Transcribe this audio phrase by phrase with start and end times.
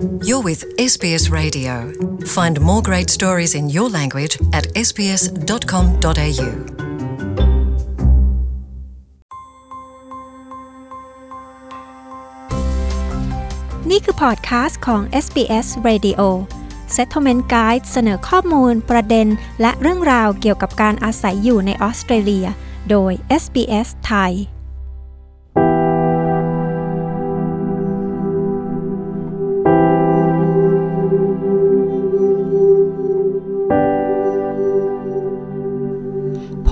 [0.00, 1.92] You're with SBS Radio.
[2.24, 6.50] Find more great stories in your language at sbs.com.au.
[13.90, 16.20] นี่คือพอดคาสต์ของ SBS Radio
[16.96, 19.28] Settlement Guide เสนอข้อมูล ประเด็น
[19.60, 22.46] และเรื่องราวเกี่ยวกับการอาศัยอยู่ในออสเตรเลีย
[22.90, 23.12] โดย
[23.42, 24.34] SBS ไทย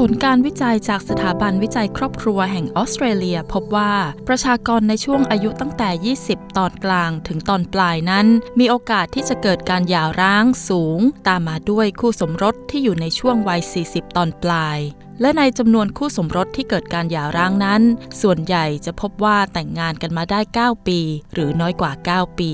[0.04, 3.92] ผลการวิจัยจากสถาบันวิจัยครอบครัวแห่งออสเตรเลีย พบว่า
[4.28, 8.26] ประชากรในช่วงอายุตั้งแต่ 20 ตอนกลางถึงตอนปลายนั้น
[8.58, 14.78] มีโอกาสที่จะเกิดการหย่าร้างสูง ตามมาด้วยคู่สมรสที่อยู่ในช่วงวัย 40 ตอนปลาย
[15.20, 17.82] และในจำนวนคู่สมรสที่เกิดการหย่าร้างนั้น
[18.22, 21.00] ส่วนใหญ่จะพบว่าแต่งงานกันมาได้ 9 ปี
[21.32, 22.52] หรือน้อยกว่า 9 ปี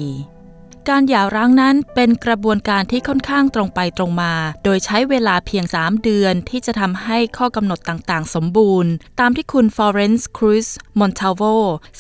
[0.91, 11.43] การหย่าร้างนั้นเป็นกระบวนการที่ค่อนข้างตรงไปตรงมา โดยใช้เวลาเพียง 3 เดือนที่จะทำให้ข้อกำหนดต่างๆ สมบูรณ์ ตามที่คุณ Florence Cruz Montalvo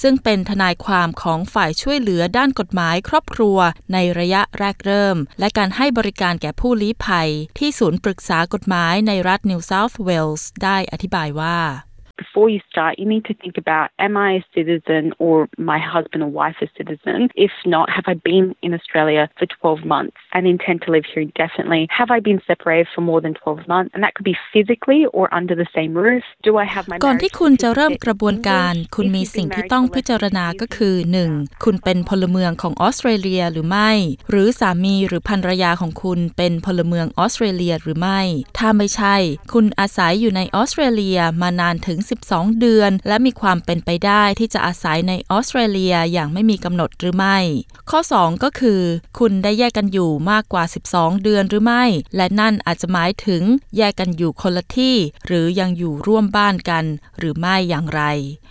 [0.03, 3.59] ซึ่งเป็นทนายความของฝ่ายช่วยเหลือด้านกฎหมายครอบครัว
[3.93, 11.59] ในระยะแรกเริ่ม และการให้บริการแก่ผู้ลี้ภัย ที่ศูนย์ปรึกษากฎหมายในรัฐนิวเซาท์เวลส์ได้อธิบายว่า
[12.17, 16.23] before you start, you need to think about am I a citizen or my husband
[16.23, 17.29] or wife a citizen?
[17.35, 21.23] If not, have I been in Australia for 12 months and intend to live here
[21.23, 21.83] indefinitely?
[21.91, 23.91] Have I been separated for more than 12 months?
[23.95, 26.25] And that could be physically or under the same roof.
[26.43, 28.95] Do I have my ก่อนที่ marriage คุณจะเริ่ม certificate กระบวนการ in English?
[28.97, 30.47] คุณ If มี you've สิ่ง been ที่ married ต้อง for พิ less จาร than ณา
[30.49, 31.65] two ก็ years, คือ you need to 1.
[31.65, 33.91] คุณเป็นพลเมืองของออสเตรเลียหรือไม่
[34.31, 38.21] หรือสามีหรือภรรยาของคุณเป็นพลเมืองออสเตรเลียหรือไม่
[38.59, 39.17] ถ้าไม่ใช่
[39.53, 41.99] คุณอาศัยอยู่ในออสเตรเลียมานานถึง
[42.31, 47.39] 12 เดือน และมีความเป็นไปได้ที่จะอาศัยในออสเตรเลียอย่างไม่มีกำหนดหรือไม่
[47.91, 48.81] ข้อ 2 ก็คือ
[49.19, 51.85] คุณได้แยกกันอยู่มากกว่า 12 เดือนหรือไม่
[52.17, 53.43] และนั่นอาจจะหมายถึง
[53.77, 56.85] แยกกันอยู่คนละที่ หรือยังอยู่ร่วมบ้านกัน
[57.19, 58.03] หรือไม่อย่างไร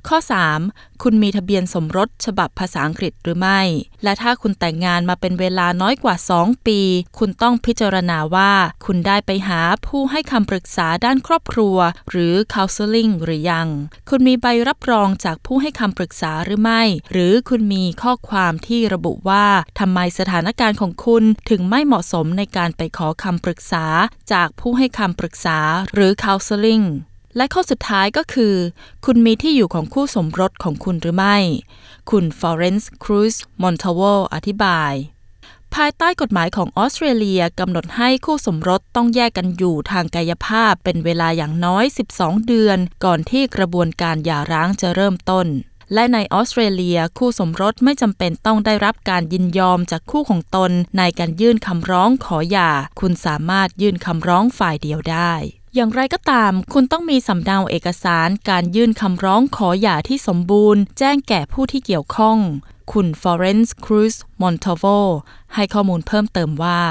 [0.07, 0.17] ข้อ
[0.59, 3.61] 3 คุณมีทะเบียนสมรสฉบับภาษาอังกฤษหรือไม่
[4.03, 6.79] และถ้าคุณแต่งงานมาเป็นเวลาน้อยกว่า 2 ปี
[7.19, 8.51] คุณต้องพิจารณาว่า
[8.85, 11.77] คุณได้ไปหาผู้ให้คำปรึกษาด้านครอบครัว
[12.09, 13.67] หรือ counseling หรือยัง
[14.09, 16.81] คุณมีใบรับรองจากผู้ให้คำปรึกษาหรือไม่
[17.11, 19.45] หรือคุณมีข้อความที่ระบุว่า
[19.79, 23.85] ทำไมสถานการณ์ของคุณถึงไม่เหมาะสมในการไปขอคำปรึกษา
[24.33, 25.59] จากผู้ให้คำปรึกษา
[25.93, 26.85] หรือ counseling
[27.37, 28.55] และข้อสุดท้ายก็คือ
[29.05, 31.37] คุณมีที่อยู่ของคู่สมรสของคุณหรือไม่
[32.11, 34.01] คุณ Florence Cruz Montalvo
[34.33, 34.93] อธิบาย
[35.75, 41.85] ภายใต้กฎหมายของออสเตรเลียกำหนดให้คู่สมรสต้องแยกกันอยู่ทางกายภาพเป็นเวลาอย่างน้อย
[42.15, 45.47] 12 เดือน ก่อนที่กระบวนการหย่าร้างจะเริ่มต้น
[45.93, 55.33] และในออสเตรเลียคู่สมรสไม่จำเป็นต้องได้รับการยินยอมจากคู่ของตน ในการยื่นคำร้องขอหย่า คุณสามารถยื่นคำร้องฝ่ายเดียวได้
[55.75, 62.37] อย่างไรก็ตาม คุณต้องมีสำเนาเอกสารการยื่นคำร้องขอหย่าที่สมบูรณ์ แจ้งแก่ผู้ที่เกี่ยวข้อง
[62.91, 64.83] คุณฟอเรนซ์ครูซมอนทโว
[65.55, 66.81] ให้ข้อมูลเพิ่มเติมว่า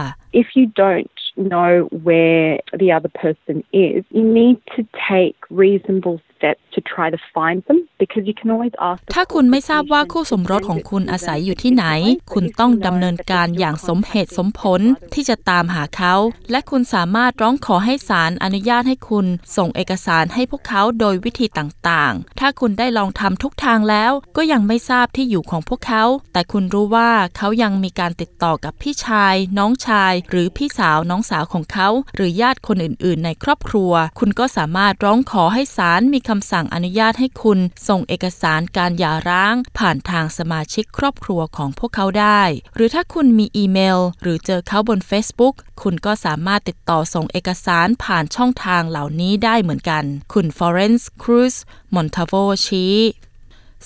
[0.43, 1.19] If you don't
[1.53, 1.73] know
[2.09, 2.49] where
[2.81, 3.57] the other person
[3.87, 8.49] is, you need to take reasonable steps to try to find them because you can
[8.55, 9.01] always ask.
[9.07, 11.39] the ถ้า court คุณไม่ for ทราบว่า permission คู่สมรส to ของ send it คุณ to อาศัย
[11.39, 12.31] them อยู่ที่ไหน differently.
[12.33, 16.15] คุณ But if ต้อง you know ดำเนิน that การ you're อย่างสมเหตุสมผล contacting ที่จะตามหาเขา
[16.51, 19.27] และคุณสามารถร้องขอให้ศาลอนุญาตให้คุณ
[19.57, 42.43] ส่งเอกสารให้พวกเขาโดยวิธีต่างๆ ถ้าคุณได้ลองทำทุกทางแล้ว ก็ยังไม่ทราบที่อยู่ของพวกเขา แต่คุณรู้ว่าเขายังมีการติดต่อกับพี่ชาย น้องชาย หรือพี่สาวน้องสาวของเขา หรือญาติคนอื่น ๆ ในครอบครัว คุณก็สามารถร้องขอให้ศาลมีคคำสั่งอนุญาตให้คุณส่งเอกสารการหย่าร้าง ผ่านทางสมาชิกครอบครัวของพวกเขาได้
[42.75, 51.57] หรือถ้าคุณมีอีเมล หรือเจอเขาบน Facebook คุณก็สามารถติดต่อส่งเอกสารผ่านช่องทางเหล่านี้ได้เหมือนกัน คุณฟอเรนซ์ครูซ
[51.95, 52.33] มอนทาโว
[52.67, 52.97] ชี้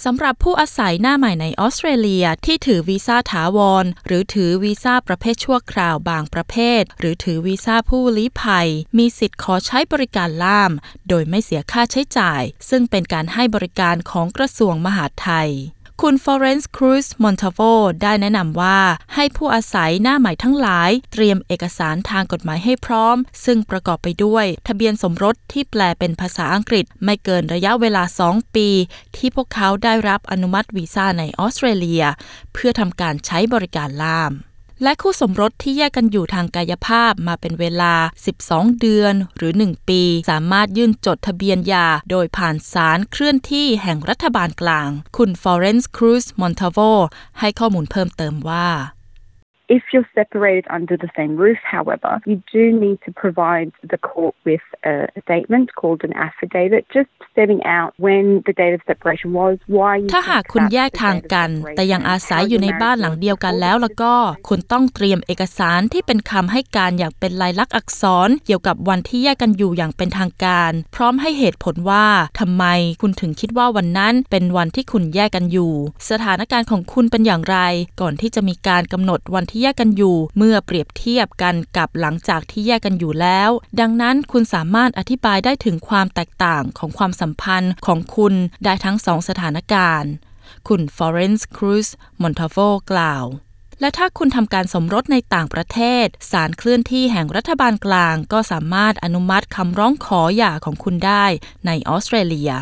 [0.04, 10.72] สำหรับผู้อาศัยหน้าใหม่ในออสเตรเลียที่ถือวีซ่าถาวร หรือถือวีซ่าประเภทชั่วคราวบางประเภท หรือถือวีซ่าผู้ลี้ภัย มีสิทธิ์ขอใช้บริการล่าม
[11.08, 15.50] โดยไม่เสียค่าใช้จ่าย ซึ่งเป็นการให้บริการของกระทรวงมหาดไทย
[16.02, 17.58] คุณฟอเรนซ์ครูซมอนทาโว
[18.02, 18.78] ได้แนะนำว่า
[19.14, 28.68] ให้ผู้อาศัยหน้าใหม่ทั้งหลาย เตรียมเอกสารทางกฎหมายให้พร้อม ซึ่งประกอบไปด้วย ทะเบียนสมรสที่แปลเป็นภาษาอังกฤษ ไม่เกินระยะเวลา 2 ปี
[29.16, 32.04] ที่พวกเขาได้รับอนุมัติวีซ่าในออสเตรเลีย
[32.52, 34.32] เพื่อทำการใช้บริการล่าม
[34.82, 37.94] และคู่สมรสที่แยกกันอยู่ทางกายภาพมาเป็นเวลา
[38.36, 46.78] 12 เดือนหรือ 1 ปี สามารถยื่นจดทะเบียนหย่าโดยผ่านศาลเคลื่อนที่แห่งรัฐบาลกลาง คุณฟอเรนซ์ครูซมอนทาโว
[47.40, 48.68] ให้ข้อมูลเพิ่มเติมว่า
[49.68, 54.34] If you're separated under the same roof, however, you do need to provide the court
[54.44, 59.54] with a statement called an affidavit, just setting out when the date of separation was,
[59.76, 62.42] why you ถ้าหาก think คุณ that's แยก the ทาง date of กัน แต่ยัง separation, อาศัย
[62.42, 64.12] how อยู่ your ใน marriage บ้านหลัง was เดียวกัน before แล้ว the แล้วก็
[64.48, 72.06] คุณต้องเตรียมเอกสารที่เป็นคำให้การอย่างเป็นลายลักษณ์อักษร เกี่ยวกับวันที่แยกกันอยู่อย่างเป็นทางการ พร้อมให้เหตุผลว่า
[72.40, 72.64] ทำไม
[73.02, 75.72] คุณถึงคิดว่าวันนั้นเป็นวันที่คุณแยกกันอยู่
[76.10, 77.58] สถานการณ์ของคุณเป็นอย่างไร
[78.00, 83.50] ก่อนที่จะมีการกำหนดวันที่แยกกันอยู่ เมื่อเปรียบเทียบกันกับหลังจากที่แยกกันอยู่แล้ว
[83.80, 90.10] ดังนั้นคุณสามารถอธิบายได้ถึงความแตกต่างของความสัมพันธ์ของคุณได้ทั้งสองสถานการณ์
[90.68, 91.88] คุณฟอเรนซ์ครูซ
[92.20, 92.56] มอนทาโฟ
[92.92, 93.24] กล่าว
[93.80, 101.24] และถ้าคุณทำการสมรสในต่างประเทศศาลเคลื่อนที่แห่งรัฐบาลกลาง ก็สามารถอนุมัติคำร้องขอหย่าของคุณได้
[101.66, 102.52] ในออสเตรเลีย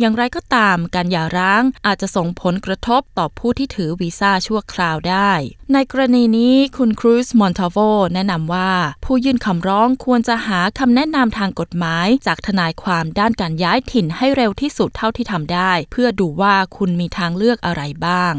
[0.00, 5.32] อย่างไรก็ตามการหย่าร้างอาจจะส่งผลกระทบต่อผู้ที่ถือวีซ่าชั่วคราวได้
[5.72, 7.78] ในกรณีนี้คุณครูซมอนทาโว
[8.14, 8.72] แนะนำว่า
[9.04, 18.34] ผู้ยื่นคำร้องควรจะหาคำแนะนำทางกฎหมาย จากทนายความด้านการย้ายถิ่นให้เร็วที่สุดเท่าที่ทำได้ เพื่อดูว่าคุณมีทางเลือกอะไรบ้าง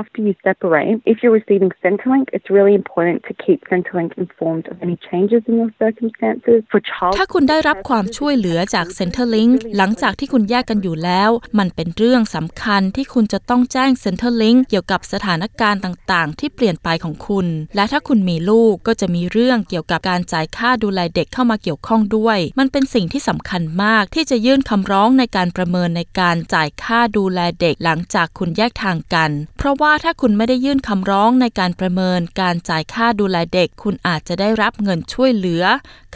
[0.00, 4.76] After you separate, if you're receiving Centrelink, it's really important to keep Centrelink informed of
[4.80, 6.58] any changes in your circumstances.
[6.72, 17.46] For child ถ้าคุณได้รับความช่วยเหลือจาก Centerlink หลังจากที่คุณแยกกันอยู่แล้ว มันเป็นเรื่องสำคัญที่คุณจะต้องแจ้ง Centerlink เกี่ยวกับสถานการณ์ต่าง ๆ ที่เปลี่ยนไปของคุณ
[17.76, 35.64] และถ้าคุณมีลูกก็จะมีเรื่องเกี่ยวกับการจ่ายค่าดูแลเด็กเข้ามาเกี่ยวข้องด้วย มันเป็นสิ่งที่สำคัญมากที่จะยื่นคำร้องในการประเมินในการจ่ายค่าดูแลเด็กหลังจากคุณแยกทางกัน เพราะว่าถ้าคุณไม่ได้ยื่นคำร้องในการประเมินการจ่ายค่าดูแลเด็ก คุณอาจจะได้รับเงินช่วยเหลือ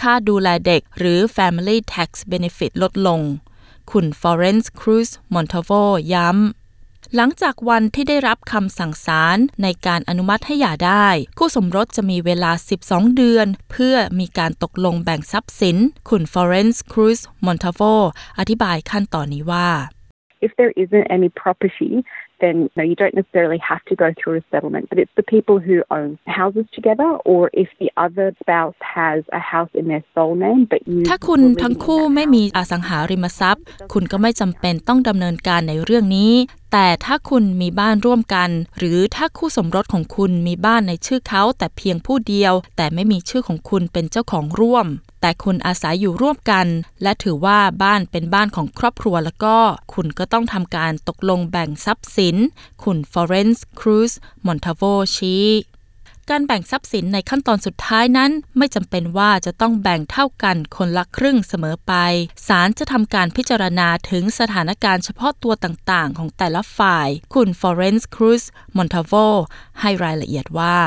[0.01, 3.21] ค่าดูแลเด็ก หรือ Family Tax Benefit ลดลง
[3.91, 5.83] คุณ Florence Cruz Montalvo
[6.13, 11.09] ย้ำหลังจากวันที่ได้รับคำสั่งศาลในการอนุมัติให้หย่าได้
[11.39, 12.53] คู่สมรสจะมีเวลา
[12.85, 15.77] 12 เดือน เพื่อมีการตกลงแบ่งทรัพย์สิน
[16.09, 17.95] คุณ Florence Cruz Montalvo
[18.39, 19.69] อธิบายขั้นตอนนี้ว่า
[20.46, 21.93] if there isn't any property,
[22.43, 24.84] then no, you don't necessarily have to go through a settlement.
[24.90, 26.10] But it's the people who own
[26.40, 30.81] houses together, or if the other spouse has a house in their sole name, but
[30.90, 36.32] you ถ้าคุณ were living ทั้ง in คู่ that ไม่ house, มีอสังหาริมทรัพย์ คุณก็ไม่จำเป็นต้องดำเนินการในเรื่องนี้
[36.72, 44.87] แต่ถ้าคุณมีบ้านร่วมกัน หรือถ้าคู่สมรสของคุณมีบ้านในชื่อเขาแต่เพียงผู้เดียว แต่ไม่มีชื่อของคุณเป็นเจ้าของร่วม
[45.26, 46.67] แต่คุณอาศัยอยู่ร่วมกัน
[47.02, 49.56] และถือว่าบ้านเป็นบ้านของครอบครัวแล้วก็
[49.94, 52.37] คุณก็ต้องทำการตกลงแบ่งทรัพย์สิน
[52.84, 54.12] คุณฟอเรนซ์ครูซ
[54.46, 54.82] มอนทาโว
[55.17, 55.46] ชี้
[56.31, 61.93] การแบ่งทรัพย์สินในขั้นตอนสุดท้ายนั้น ไม่จำเป็นว่าจะต้องแบ่งเท่ากันคนละครึ่งเสมอไป
[62.46, 68.44] ศาลจะทำการพิจารณาถึงสถานการณ์เฉพาะตัวต่างๆ ของแต่ละฝ่าย คุณฟอเรนซ์ครูซ
[68.76, 69.12] มอนทาโว
[69.81, 70.79] ให้รายละเอียดว่า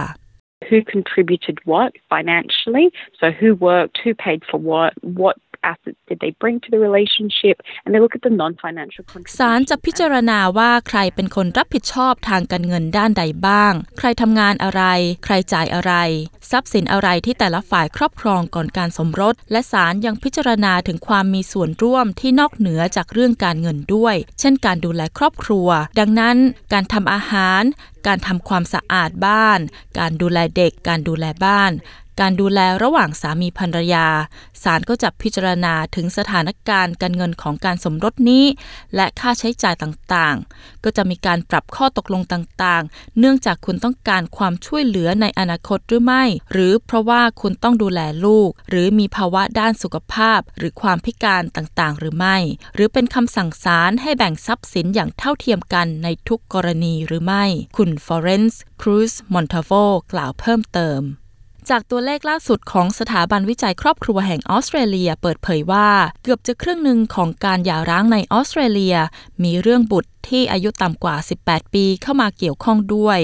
[0.68, 2.92] who contributed what financially.
[3.20, 5.38] So who worked, who paid for what, what
[5.72, 9.04] assets did they bring to the relationship, and they look at the non-financial
[9.40, 14.84] ศาลจะพิจารณาว่าใครเป็นคนรับผิดชอบทางการเงินด้านใดบ้าง ใครทำงานอะไร
[15.24, 15.94] ใครจ่ายอะไร
[16.52, 25.68] ทรัพย์สินอะไรที่แต่ละฝ่ายครอบครองก่อนการสมรส และศาลยังพิจารณาถึงความมีส่วนร่วมที่นอกเหนือจากเรื่องการเงินด้วย เช่นการดูแลครอบครัว
[26.00, 26.38] ดังนั้น
[26.74, 27.64] การทำอาหาร
[28.08, 29.60] การทำความสะอาดบ้าน
[30.00, 31.72] การดูแลเด็ก การดูแลบ้าน
[32.20, 34.08] การดูแลระหว่างสามีภรรยา
[34.64, 38.46] ศาลก็จะพิจารณาถึงสถานการณ์การเงินของการสมรสนี้
[38.96, 52.38] และค่าใช้จ่ายต่างๆ ก็จะมีการปรับข้อตกลงต่างๆ เนื่องจากคุณต้องการความช่วยเหลือในอนาคตหรือไม่ หรือเพราะว่าคุณต้องดูแลลูก หรือมีภาวะด้านสุขภาพ หรือความพิการต่างๆ หรือไม่
[52.76, 57.46] หรือเป็นคำสั่งศาลให้แบ่งทรัพย์สินอย่างเท่าเทียมกันในทุกกรณีหรือไม่
[57.78, 59.72] คุณฟอเรนซ์ครูซมอนทาโว
[60.14, 61.02] กล่าวเพิ่มเติม
[61.70, 65.90] จากตัวเลขล่าสุดของสถาบันวิจัยครอบครัวแห่งออสเตรเลีย เปิดเผยว่า
[66.24, 68.98] เกือบจะครึ่งหนึ่งของการหย่าร้างในออสเตรเลีย
[69.44, 73.20] มีเรื่องบุตรที่อายุต่ำกว่า 18 ปีเข้ามาเกี่ยวข้องด้วย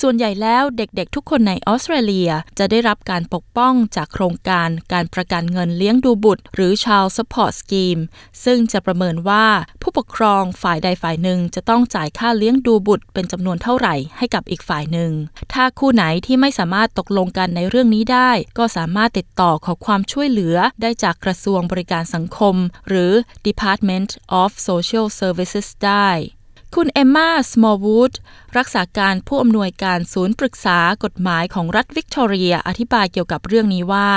[0.00, 8.02] ส่วนใหญ่แล้วเด็กๆ ทุกคนในออสเตรเลียจะได้รับการปกป้องจากโครงการการประกันเงินเลี้ยงดูบุตร หรือ Child Support Scheme
[8.44, 9.46] ซึ่งจะประเมินว่า
[9.82, 15.12] ผู้ปกครองฝ่ายใดฝ่ายหนึ่งจะต้องจ่ายค่าเลี้ยงดูบุตรเป็นจำนวนเท่าไหร่ให้กับอีกฝ่ายหนึ่ง
[15.52, 22.56] ถ้าคู่ไหนที่ไม่สามารถตกลงกันในเรื่องนี้ได้ ก็สามารถติดต่อขอความช่วยเหลือได้จากกระทรวงบริการสังคม
[22.88, 23.12] หรือ
[23.46, 24.10] Department
[24.42, 26.08] of Social Services ได้
[26.76, 28.12] คุณเอมมาสมอลวูด
[28.58, 34.10] รักษาการผู้อำนวยการศูนย์ปรึกษากฎหมายของรัฐวิกตอเรียอธิบายเกี่ยวกับเรื่องนี้ว่า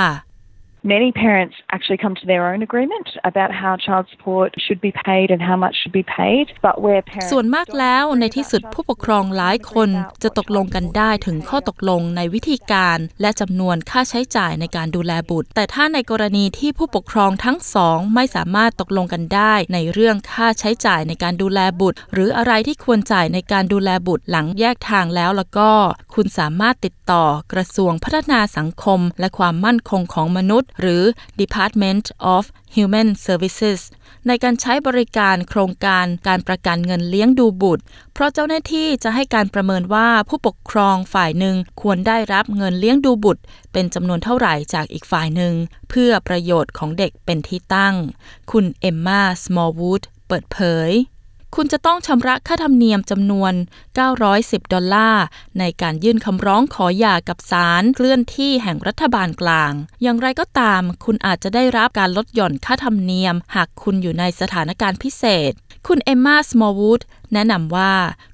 [0.94, 5.32] Many parents actually come to their own agreement about how child support should be paid
[5.32, 6.46] and how much should be paid.
[6.66, 9.90] But where parents ส่วนมากแล้วในที่สุดผู้ปกครองหลายคน
[10.22, 25.70] จะตกลงกันได้ถึงข้อตกลงในวิธีการและจำนวนค่าใช้จ่ายในการดูแลบุตร แต่ถ้าในกรณีที่ผู้ปกครองทั้งสองไม่สามารถตกลงกันได้ในเรื่องค่าใช้จ่ายในการดูแลบุตร หรืออะไรที่ควรจ่ายในการดูแลบุตรหลังแยกทางแล้วแล้วก็
[26.14, 31.02] คุณสามารถติดต่อกระทรวงพัฒนาสังคม และความมั่นคงของมนุษย์หรือ
[31.40, 32.04] Department
[32.34, 32.42] of
[32.76, 33.80] Human Services
[34.26, 43.42] ในการใช้บริการโครงการการประกันเงินเลี้ยงดูบุตร เพราะเจ้าหน้าที่จะให้การประเมินว่าผู้ปกครองฝ่ายหนึ่งควรได้รับเงินเลี้ยงดูบุตร
[43.72, 45.54] เป็นจำนวนเท่าไหร่จากอีกฝ่ายหนึ่ง
[45.90, 47.94] เพื่อประโยชน์ของเด็กเป็นที่ตั้ง
[48.50, 50.90] คุณเอมมาสมอลวูดเปิดเผย
[51.54, 53.52] คุณจะต้องชำระค่าธรรมเนียมจำนวน
[54.12, 55.24] 910 ดอลลาร์
[55.58, 59.72] ในการยื่นคำร้องขอหย่ากับศาลเคลื่อนที่แห่งรัฐบาลกลาง
[60.02, 65.52] อย่างไรก็ตาม คุณอาจจะได้รับการลดหย่อนค่าธรรมเนียม หากคุณอยู่ในสถานการณ์พิเศษ
[65.86, 67.02] คุณเอมมาสมอลวูด
[67.34, 67.92] แนะนำว่า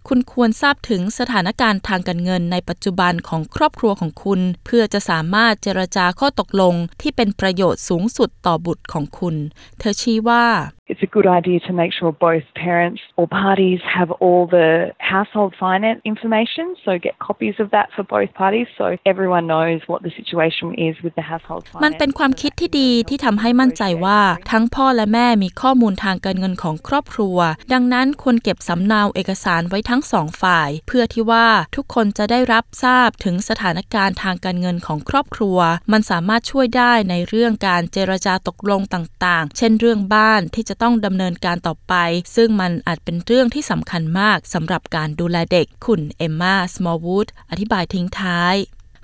[0.09, 9.37] คุณควรทราบถึงสถานการณ์ทางการเงินในปัจจุบันของครอบครัวของคุณ เพื่อจะสามารถเจรจาข้อตกลงที่เป็นประโยชน์สูงสุดต่อบุตรของคุณ
[9.79, 10.45] เธอชี้ว่า
[10.93, 14.69] it's a good idea to make sure both parents or parties have all the
[14.99, 16.67] household finance information.
[16.85, 20.95] So get copies of that for both parties so everyone knows what the situation is
[21.05, 21.85] with the household finance.
[21.85, 24.21] มันเป็นความคิดที่ดีที่ทำให้มั่นใจว่า
[24.51, 27.39] ทั้งพ่อและแม่มีข้อมูลทางการเงินของครอบครัว
[27.73, 35.59] ดังนั้นควรเก็บสำเนาเอกสารไว้ทั้งสองฝ่าย เพื่อที่ว่าทุกคนจะได้รับทราบถึงสถานการณ์ทางการเงินของครอบครัว
[35.93, 41.95] มันสามารถช่วยได้ในเรื่องการเจรจาตกลงต่างๆ เช่นเรื่องบ้านที่จะต้องดำเนินการต่อไป
[42.37, 48.57] ซึ่งมันอาจเป็นเรื่องที่สำคัญมากสำหรับการดูแลเด็ก คุณเอมมาสมอลวูดอธิบายทิ้งท้าย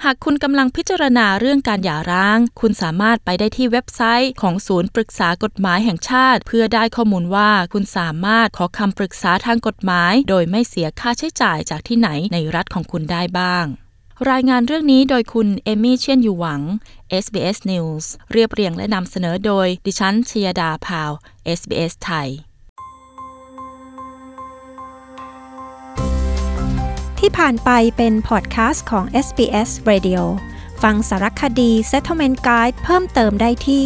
[0.04, 13.64] หากคุณกำลังพิจารณาเรื่องการหย่าร้าง คุณสามารถไปได้ที่เว็บไซต์ของศูนย์ปรึกษากฎหมายแห่งชาติ เพื่อได้ข้อมูลว่าคุณสามารถขอคำปรึกษาทางกฎหมาย โดยไม่เสียค่าใช้จ่ายจากที่ไหนในรัฐของคุณได้บ้าง
[14.30, 16.60] รายงานเรื่องนี้โดยคุณเอมี่เชียนอยู่หวัง
[17.24, 21.10] SBS News เรียบเรียงและนำเสนอโดยดิฉันชยดาพาว
[21.58, 22.30] SBS ไทย
[27.18, 30.22] ที่ผ่านไปเป็นพอดแคสต์ของ SBS Radio
[30.82, 33.84] ฟังสารคดี Settlement Guide เพิ่มเติมได้ที่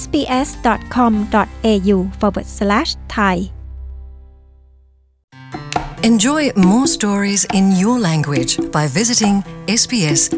[0.00, 3.36] sbs.com.au forward slash thai
[6.10, 9.36] Enjoy more stories in your language by visiting
[9.80, 10.34] sbs.com.au.